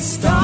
stop. 0.00 0.39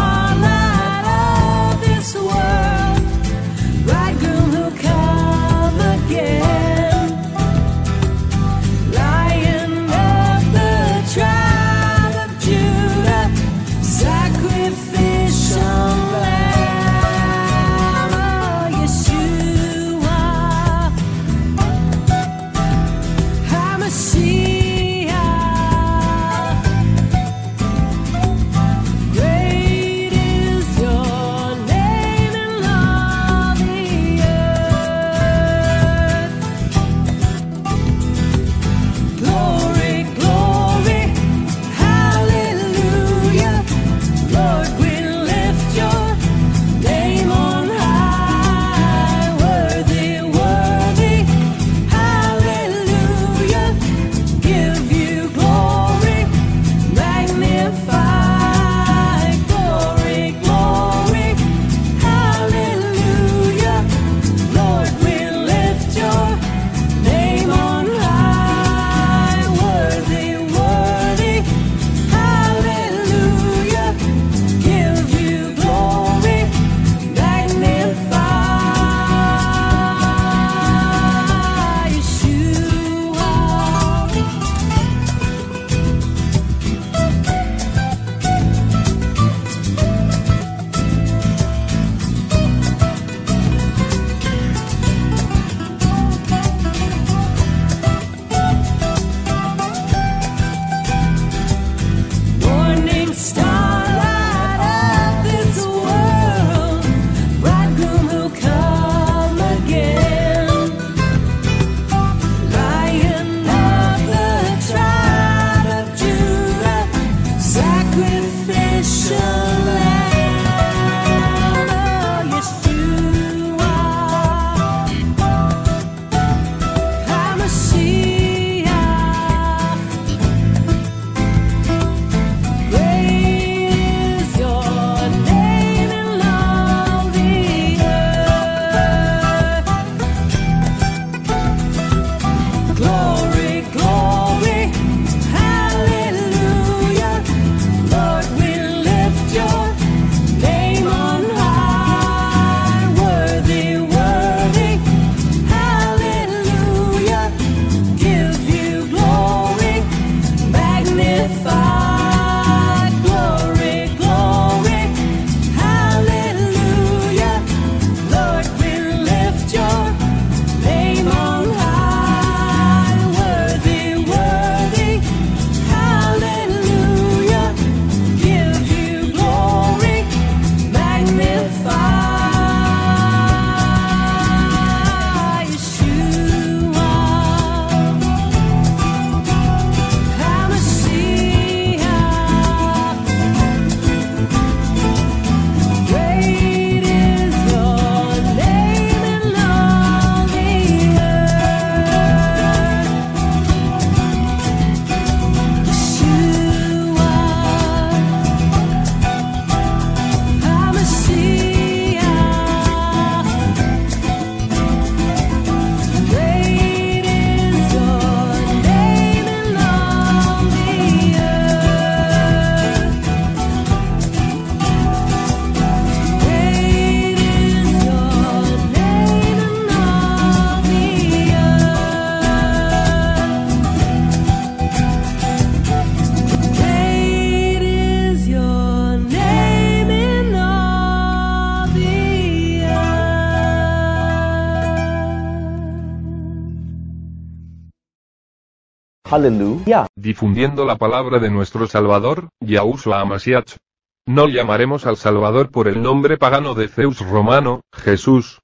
Hallelujah. 249.09 249.87
difundiendo 249.95 250.65
la 250.65 250.77
palabra 250.77 251.21
de 251.21 251.31
nuestro 251.31 251.69
Salvador, 251.69 252.29
Yahushua 252.41 253.01
Amasiach. 253.01 253.57
No 254.05 254.27
llamaremos 254.27 254.85
al 254.85 254.97
Salvador 254.97 255.51
por 255.51 255.69
el 255.69 255.81
nombre 255.81 256.19
pagano 256.19 256.55
de 256.55 256.67
Zeus 256.67 256.99
romano, 257.01 257.61
Jesús. 257.73 258.41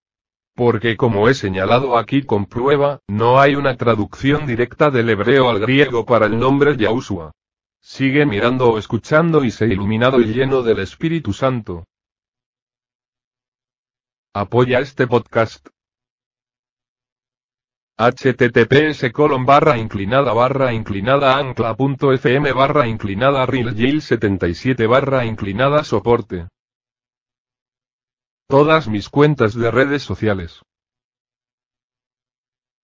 Porque 0.54 0.96
como 0.96 1.28
he 1.28 1.34
señalado 1.34 1.96
aquí 1.96 2.22
con 2.22 2.46
prueba, 2.46 3.00
no 3.08 3.40
hay 3.40 3.56
una 3.56 3.76
traducción 3.76 4.46
directa 4.46 4.90
del 4.90 5.10
hebreo 5.10 5.50
al 5.50 5.58
griego 5.58 6.06
para 6.06 6.26
el 6.26 6.38
nombre 6.38 6.76
Yahushua. 6.76 7.32
Sigue 7.80 8.24
mirando 8.24 8.70
o 8.70 8.78
escuchando 8.78 9.42
y 9.42 9.50
sé 9.50 9.66
iluminado 9.66 10.20
y 10.20 10.26
lleno 10.26 10.62
del 10.62 10.78
Espíritu 10.78 11.32
Santo. 11.32 11.84
Apoya 14.32 14.78
este 14.78 15.08
podcast. 15.08 15.71
Https 18.02 19.12
colon 19.12 19.46
barra 19.46 19.78
inclinada 19.78 20.32
barra 20.32 20.72
inclinada 20.72 21.36
ancla.fm 21.36 22.52
barra 22.52 22.88
inclinada 22.88 23.46
real 23.46 24.00
77 24.00 24.86
barra 24.88 25.24
inclinada 25.24 25.84
soporte. 25.84 26.48
Todas 28.48 28.88
mis 28.88 29.08
cuentas 29.08 29.54
de 29.54 29.70
redes 29.70 30.02
sociales. 30.02 30.62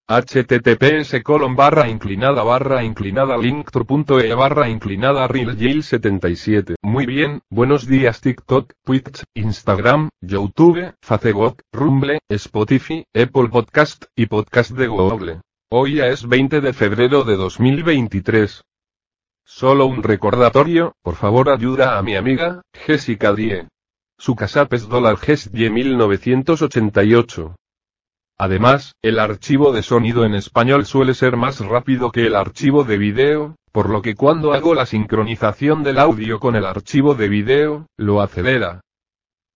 Https 0.09 1.23
colon 1.23 1.55
barra 1.55 1.87
inclinada 1.87 2.43
barra 2.43 2.83
inclinada 2.83 3.37
linktr.e 3.37 4.35
barra 4.35 4.67
inclinada 4.71 5.29
real 5.29 5.83
77 5.83 6.77
Muy 6.83 7.05
bien, 7.05 7.43
buenos 7.51 7.87
días 7.87 8.23
TikTok, 8.23 8.73
Twitch, 8.87 9.25
Instagram, 9.35 10.09
YouTube, 10.23 10.95
Facebook, 11.03 11.61
Rumble, 11.75 12.21
Spotify, 12.31 13.05
Apple 13.15 13.51
Podcast 13.51 14.07
y 14.17 14.25
Podcast 14.27 14.71
de 14.71 14.87
Google. 14.87 15.41
Hoy 15.71 15.97
ya 15.97 16.07
es 16.07 16.27
20 16.27 16.63
de 16.63 16.73
febrero 16.73 17.25
de 17.25 17.37
2023. 17.37 18.63
Solo 19.45 19.85
un 19.85 20.03
recordatorio, 20.03 20.95
por 21.03 21.17
favor 21.17 21.51
ayuda 21.51 21.99
a 21.99 22.03
mi 22.03 22.17
amiga, 22.17 22.63
Jessica 22.73 23.35
Die. 23.35 23.69
Su 24.19 24.35
casap 24.35 24.73
es 24.73 24.89
dólar 24.89 25.19
Die 25.53 25.69
1988. 25.69 27.58
Además, 28.41 28.95
el 29.03 29.19
archivo 29.19 29.73
de 29.73 29.83
sonido 29.83 30.25
en 30.25 30.37
español 30.37 30.87
suele 30.87 31.15
ser 31.15 31.37
más 31.37 31.59
rápido 31.59 32.13
que 32.13 32.25
el 32.25 32.37
archivo 32.37 32.85
de 32.85 32.97
video, 32.97 33.57
por 33.73 33.91
lo 33.91 34.01
que 34.01 34.15
cuando 34.15 34.53
hago 34.53 34.75
la 34.75 34.87
sincronización 34.87 35.83
del 35.83 35.99
audio 35.99 36.39
con 36.39 36.55
el 36.55 36.65
archivo 36.65 37.17
de 37.17 37.29
video, 37.29 37.87
lo 37.97 38.23
acelera. 38.23 38.81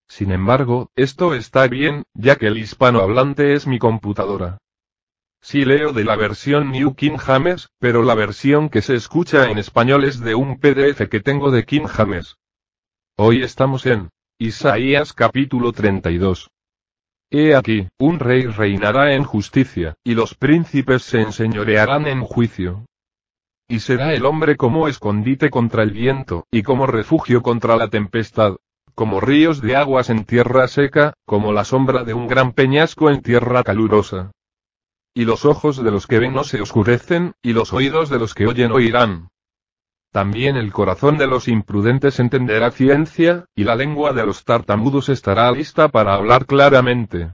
Sin 0.09 0.33
embargo, 0.33 0.91
esto 0.97 1.33
está 1.35 1.69
bien, 1.69 2.03
ya 2.13 2.35
que 2.37 2.49
el 2.49 2.59
hispanohablante 2.59 3.55
es 3.55 3.69
mi 3.69 3.79
computadora. 3.79 4.59
Sí 5.41 5.65
leo 5.65 5.93
de 5.93 6.05
la 6.05 6.17
versión 6.17 6.73
New 6.73 6.95
King 6.95 7.19
James, 7.19 7.69
pero 7.79 8.03
la 8.03 8.17
versión 8.17 8.69
que 8.69 8.83
se 8.83 8.97
escucha 8.97 9.49
en 9.51 9.59
español 9.59 10.05
es 10.05 10.19
de 10.21 10.35
un 10.35 10.59
PDF 10.59 11.09
que 11.09 11.21
tengo 11.21 11.53
de 11.53 11.65
King 11.65 11.87
James. 11.87 12.37
Hoy 13.17 13.43
estamos 13.43 13.87
en 13.87 14.11
Isaías 14.39 15.13
capítulo 15.13 15.73
32. 15.73 16.51
He 17.35 17.55
aquí, 17.55 17.89
un 17.99 18.19
rey 18.19 18.45
reinará 18.45 19.15
en 19.15 19.25
justicia, 19.25 19.95
y 20.05 20.15
los 20.15 20.35
príncipes 20.35 21.03
se 21.03 21.23
enseñorearán 21.23 22.07
en 22.07 22.21
juicio. 22.21 22.85
Y 23.67 23.81
será 23.81 24.13
el 24.13 24.27
hombre 24.27 24.59
como 24.59 24.87
escondite 24.87 25.49
contra 25.49 25.83
el 25.83 25.93
viento, 25.93 26.47
y 26.51 26.63
como 26.63 26.87
refugio 26.87 27.41
contra 27.41 27.77
la 27.77 27.89
tempestad, 27.89 28.57
como 28.95 29.19
ríos 29.19 29.63
de 29.63 29.77
aguas 29.77 30.11
en 30.11 30.27
tierra 30.27 30.69
seca, 30.69 31.15
como 31.25 31.55
la 31.55 31.65
sombra 31.65 32.05
de 32.05 32.13
un 32.13 32.27
gran 32.27 32.53
peñasco 32.53 33.09
en 33.09 33.23
tierra 33.23 33.63
calurosa. 33.63 34.33
Y 35.15 35.25
los 35.25 35.47
ojos 35.47 35.83
de 35.83 35.91
los 35.91 36.07
que 36.07 36.19
ven 36.19 36.35
no 36.35 36.45
se 36.45 36.61
oscurecen, 36.61 37.33
y 37.41 37.55
los 37.55 37.73
oídos 37.73 38.11
de 38.11 38.19
los 38.19 38.35
que 38.35 38.47
oyen 38.47 38.73
oirán. 38.73 39.29
También 40.13 40.57
el 40.57 40.73
corazón 40.73 41.17
de 41.17 41.27
los 41.27 41.49
imprudentes 41.49 42.21
entenderá 42.21 42.71
ciencia, 42.71 43.47
y 43.55 43.65
la 43.65 43.75
lengua 43.75 44.13
de 44.13 44.27
los 44.27 44.45
tartamudos 44.45 45.09
estará 45.09 45.51
lista 45.51 45.89
para 45.89 46.13
hablar 46.13 46.45
claramente. 46.45 47.33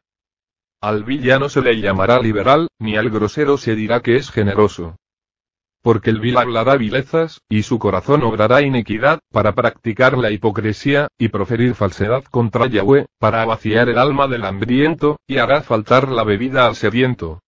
Al 0.80 1.02
villano 1.02 1.48
se 1.48 1.60
le 1.60 1.80
llamará 1.80 2.20
liberal, 2.20 2.68
ni 2.78 2.96
al 2.96 3.10
grosero 3.10 3.58
se 3.58 3.74
dirá 3.74 4.00
que 4.00 4.14
es 4.14 4.30
generoso. 4.30 4.96
Porque 5.82 6.10
el 6.10 6.20
vil 6.20 6.36
hablará 6.36 6.76
vilezas, 6.76 7.40
y 7.48 7.64
su 7.64 7.80
corazón 7.80 8.22
obrará 8.22 8.62
iniquidad, 8.62 9.18
para 9.32 9.56
practicar 9.56 10.16
la 10.16 10.30
hipocresía, 10.30 11.08
y 11.18 11.30
proferir 11.30 11.74
falsedad 11.74 12.22
contra 12.30 12.68
Yahweh, 12.68 13.06
para 13.18 13.44
vaciar 13.44 13.88
el 13.88 13.98
alma 13.98 14.28
del 14.28 14.44
hambriento, 14.44 15.18
y 15.26 15.38
hará 15.38 15.62
faltar 15.62 16.08
la 16.08 16.22
bebida 16.22 16.66
al 16.66 16.76
sediento. 16.76 17.40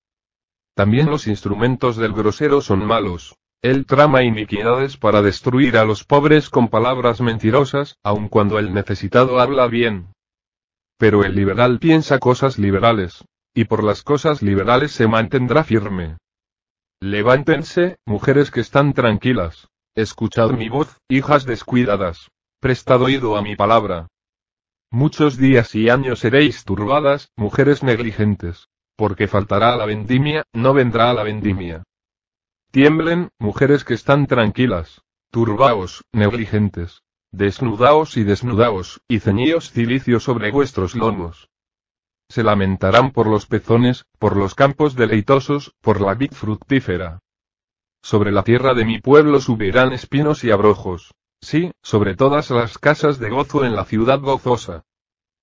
También 0.75 1.06
los 1.06 1.29
instrumentos 1.29 1.97
del 1.97 2.15
grosero 2.15 2.61
son 2.61 2.85
malos. 2.85 3.37
Él 3.62 3.85
trama 3.85 4.23
iniquidades 4.23 4.97
para 4.97 5.21
destruir 5.21 5.77
a 5.77 5.85
los 5.85 6.05
pobres 6.05 6.49
con 6.49 6.69
palabras 6.69 7.21
mentirosas, 7.21 7.99
aun 8.03 8.29
cuando 8.29 8.59
el 8.59 8.73
necesitado 8.73 9.39
habla 9.39 9.67
bien. 9.67 10.15
Pero 10.97 11.25
el 11.25 11.35
liberal 11.35 11.79
piensa 11.79 12.19
cosas 12.19 12.59
liberales. 12.59 13.25
Y 13.53 13.65
por 13.65 13.84
las 13.84 14.03
cosas 14.03 14.43
liberales 14.43 14.93
se 14.93 15.08
mantendrá 15.08 15.65
firme. 15.65 16.17
Levántense, 17.01 17.96
mujeres 18.06 18.51
que 18.51 18.61
están 18.61 18.94
tranquilas. 18.94 19.69
Escuchad 19.94 20.51
mi 20.53 20.69
voz, 20.69 20.99
hijas 21.08 21.44
descuidadas. 21.44 22.31
Prestad 22.61 23.03
oído 23.03 23.37
a 23.37 23.43
mi 23.43 23.56
palabra. 23.56 24.08
Muchos 24.91 25.37
días 25.37 25.75
y 25.75 25.91
años 25.91 26.20
seréis 26.20 26.65
turbadas, 26.65 27.31
mujeres 27.37 27.82
negligentes. 27.82 28.69
Porque 28.96 29.29
faltará 29.29 29.77
la 29.77 29.84
vendimia, 29.84 30.44
no 30.53 30.73
vendrá 30.73 31.13
la 31.13 31.25
vendimia. 31.25 31.82
Tiemblen, 32.72 33.31
mujeres 33.41 33.82
que 33.82 33.94
están 33.94 34.29
tranquilas. 34.29 35.03
Turbaos, 35.32 36.05
negligentes. 36.12 37.03
Desnudaos 37.32 38.17
y 38.17 38.22
desnudaos, 38.22 39.00
y 39.08 39.19
ceñíos 39.19 39.72
cilicio 39.72 40.20
sobre 40.20 40.53
vuestros 40.53 40.94
lomos. 40.94 41.50
Se 42.29 42.44
lamentarán 42.44 43.10
por 43.10 43.27
los 43.27 43.46
pezones, 43.46 44.06
por 44.20 44.36
los 44.36 44.55
campos 44.55 44.94
deleitosos, 44.94 45.74
por 45.81 46.00
la 46.00 46.15
vid 46.15 46.31
fructífera. 46.31 47.19
Sobre 48.03 48.31
la 48.31 48.44
tierra 48.44 48.74
de 48.74 48.84
mi 48.84 49.00
pueblo 49.00 49.41
subirán 49.41 49.93
espinos 49.93 50.44
y 50.44 50.53
abrojos. 50.53 51.12
Sí, 51.41 51.72
sobre 51.82 52.15
todas 52.15 52.50
las 52.50 52.79
casas 52.79 53.19
de 53.19 53.31
gozo 53.31 53.65
en 53.65 53.74
la 53.74 53.84
ciudad 53.84 54.20
gozosa. 54.20 54.84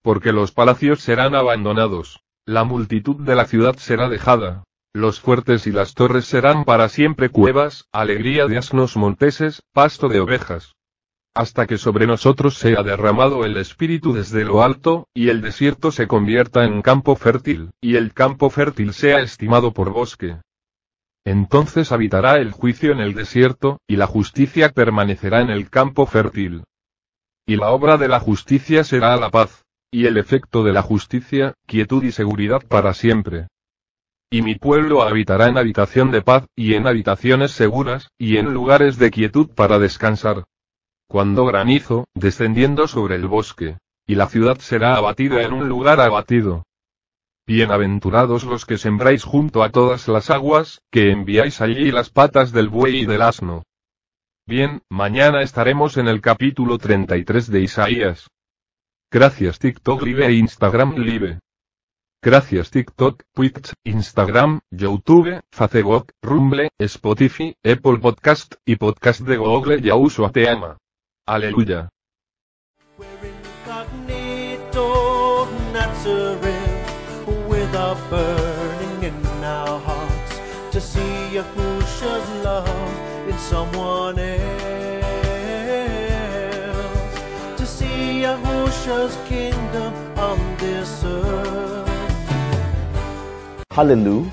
Porque 0.01 0.31
los 0.31 0.53
palacios 0.53 1.01
serán 1.01 1.36
abandonados. 1.36 2.24
La 2.46 2.63
multitud 2.63 3.17
de 3.17 3.36
la 3.36 3.46
ciudad 3.46 3.75
será 3.75 4.07
dejada. 4.07 4.63
Los 4.94 5.20
fuertes 5.20 5.67
y 5.67 5.72
las 5.72 5.94
torres 5.94 6.25
serán 6.25 6.65
para 6.65 6.89
siempre 6.89 7.29
cuevas, 7.29 7.86
alegría 7.91 8.48
de 8.48 8.58
asnos 8.58 8.98
monteses, 8.98 9.63
pasto 9.74 10.08
de 10.08 10.20
ovejas. 10.20 10.75
Hasta 11.36 11.67
que 11.67 11.77
sobre 11.77 12.08
nosotros 12.08 12.58
sea 12.58 12.82
derramado 12.82 13.46
el 13.46 13.58
Espíritu 13.58 14.13
desde 14.13 14.44
lo 14.44 14.63
alto, 14.63 15.08
y 15.13 15.29
el 15.29 15.41
desierto 15.41 15.91
se 15.91 16.08
convierta 16.08 16.65
en 16.65 16.82
campo 16.82 17.15
fértil, 17.15 17.70
y 17.79 17.96
el 17.96 18.13
campo 18.13 18.50
fértil 18.50 18.94
sea 18.94 19.20
estimado 19.20 19.72
por 19.72 19.91
bosque. 19.91 20.38
Entonces 21.25 21.91
habitará 21.91 22.38
el 22.38 22.51
juicio 22.51 22.91
en 22.91 23.00
el 23.00 23.13
desierto, 23.13 23.79
y 23.86 23.98
la 23.98 24.08
justicia 24.08 24.70
permanecerá 24.70 25.41
en 25.41 25.50
el 25.50 25.70
campo 25.70 26.06
fértil. 26.06 26.63
Y 27.46 27.58
la 27.58 27.70
obra 27.70 27.98
de 27.98 28.08
la 28.08 28.20
justicia 28.20 28.84
será 28.84 29.15
la 29.17 29.29
paz. 29.29 29.63
Y 29.91 30.06
el 30.06 30.17
efecto 30.17 30.63
de 30.63 30.74
la 30.74 30.82
justicia, 30.82 31.53
quietud 31.65 32.03
y 32.03 32.12
seguridad 32.12 32.62
para 32.67 32.94
siempre. 32.94 33.48
Y 34.29 34.41
mi 34.41 34.55
pueblo 34.55 35.03
habitará 35.03 35.48
en 35.48 35.57
habitación 35.57 36.12
de 36.12 36.22
paz, 36.22 36.46
y 36.55 36.74
en 36.74 36.86
habitaciones 36.86 37.51
seguras, 37.51 38.10
y 38.17 38.38
en 38.38 38.53
lugares 38.53 38.98
de 38.98 39.10
quietud 39.10 39.50
para 39.55 39.79
descansar. 39.79 40.43
Cuando 41.07 41.46
granizo, 41.46 42.05
descendiendo 42.13 42.88
sobre 42.88 43.15
el 43.15 43.27
bosque. 43.27 43.77
Y 44.05 44.15
la 44.15 44.27
ciudad 44.27 44.57
será 44.60 44.96
abatida 44.96 45.43
en 45.43 45.53
un 45.53 45.69
lugar 45.69 46.01
abatido. 46.01 46.65
Bienaventurados 47.46 48.43
los 48.43 48.65
que 48.65 48.77
sembráis 48.77 49.24
junto 49.24 49.63
a 49.63 49.69
todas 49.69 50.10
las 50.10 50.29
aguas, 50.29 50.81
que 50.91 51.12
enviáis 51.12 51.62
allí 51.62 51.91
las 51.91 52.10
patas 52.10 52.51
del 52.51 52.67
buey 52.67 53.03
y 53.03 53.05
del 53.05 53.22
asno. 53.22 53.63
Bien, 54.46 54.81
mañana 54.89 55.41
estaremos 55.41 55.96
en 55.96 56.10
el 56.10 56.19
capítulo 56.19 56.77
33 56.77 57.50
de 57.50 57.62
Isaías. 57.62 58.29
Gracias 59.10 59.60
TikTok 59.60 60.01
Live 60.01 60.25
e 60.25 60.34
Instagram 60.34 60.96
Live. 60.98 61.39
Gracias 62.27 62.72
TikTok, 62.72 63.24
Twitch, 63.34 63.72
Instagram, 63.86 64.60
YouTube, 64.69 65.39
Facebook, 65.50 66.12
Rumble, 66.22 66.67
Spotify, 66.77 67.55
Apple 67.63 68.00
Podcast 68.01 68.55
y 68.65 68.75
Podcast 68.75 69.22
de 69.22 69.38
Google 69.38 69.79
Yahushua 69.81 70.29
te 70.34 70.50
ama. 70.50 70.77
Aleluya. 71.25 71.88
Yahushua's 88.17 89.15
kingdom 89.29 89.93
on 90.17 90.57
this 90.57 91.03
earth. 91.05 91.66
Hallelujah. 93.77 94.27